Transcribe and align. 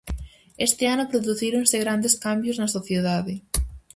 Este 0.67 0.83
ano 0.93 1.09
producíronse 1.11 1.77
grandes 1.83 2.13
cambios 2.25 2.55
na 2.61 2.73
sociedade. 2.75 3.33